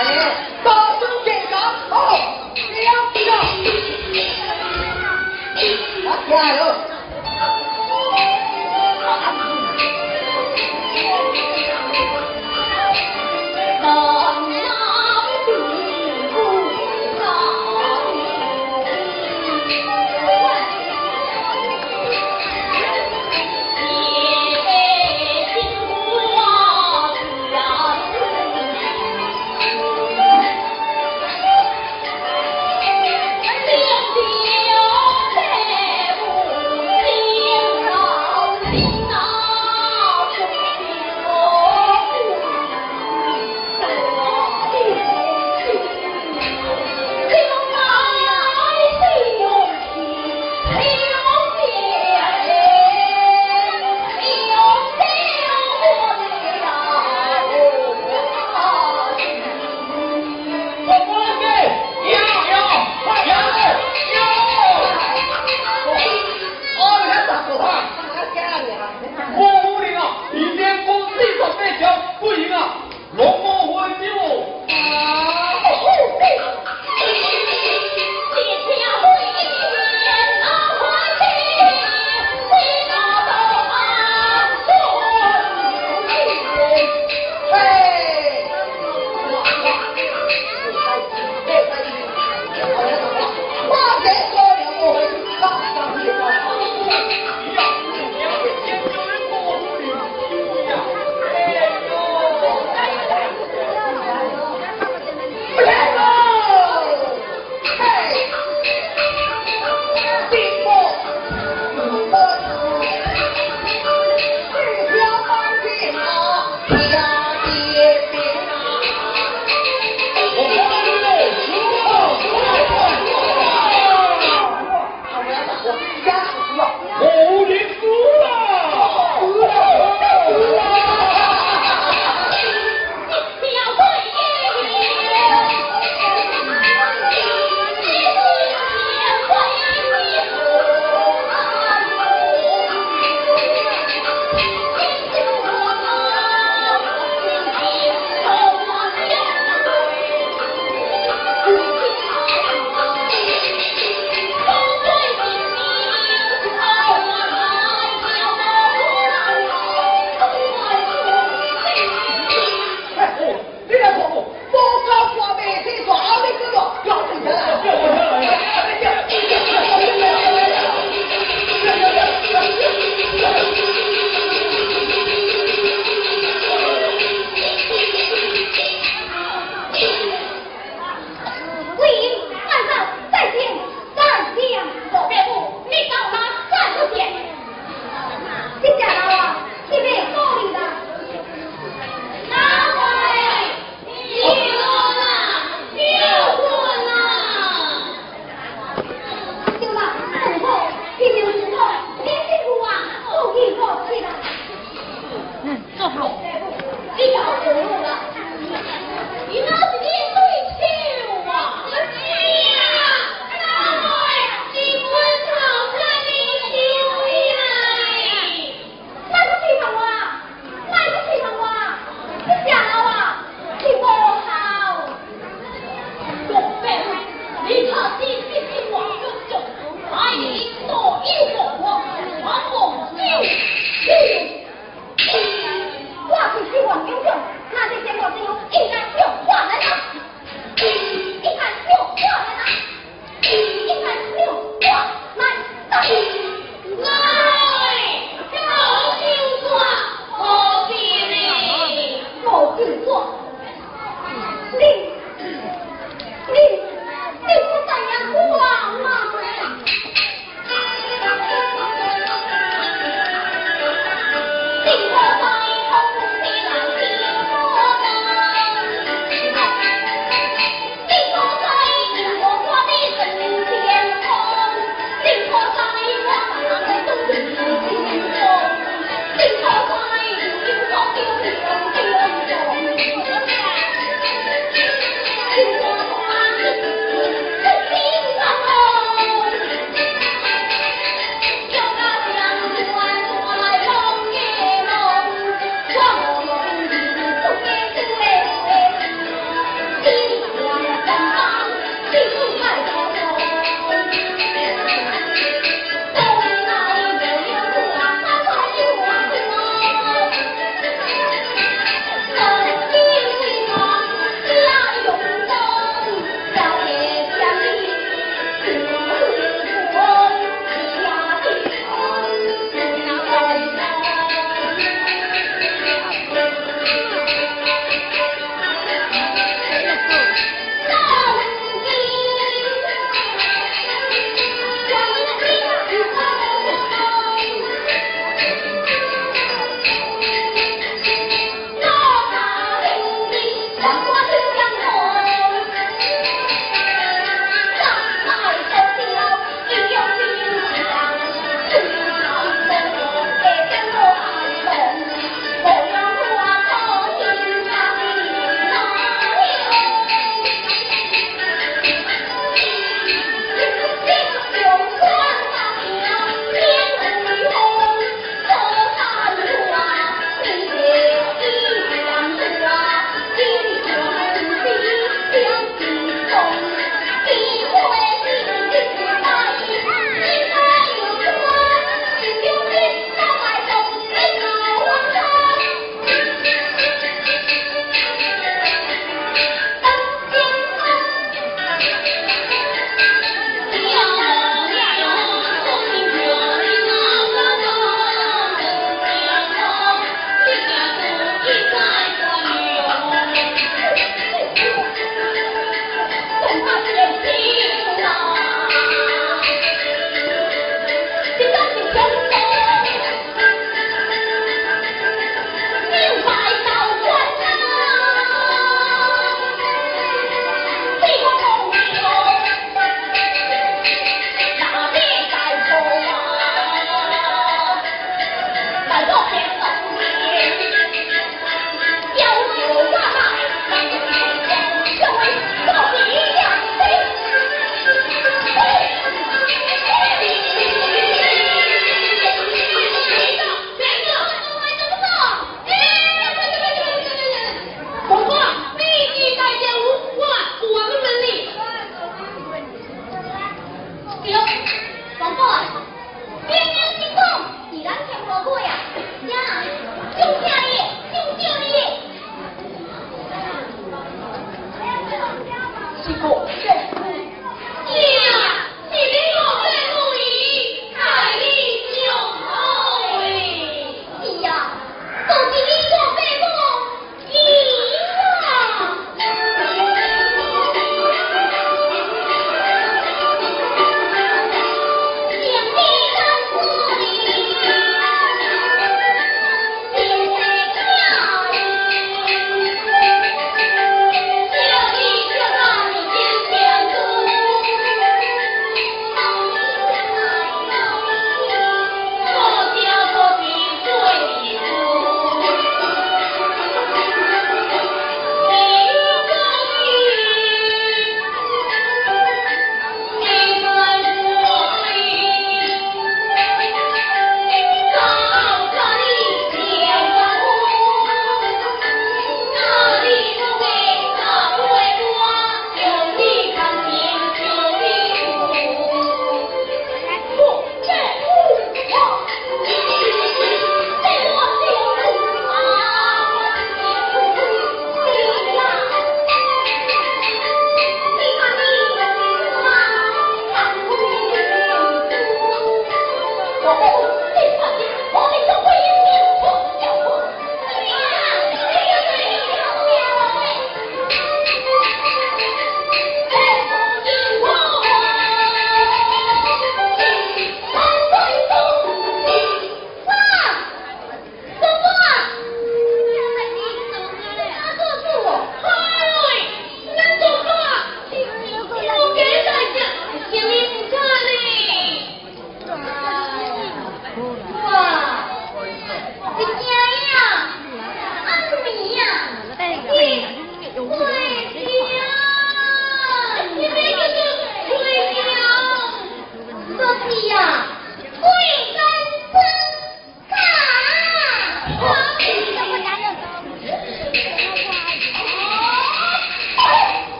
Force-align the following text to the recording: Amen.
Amen. 0.00 0.49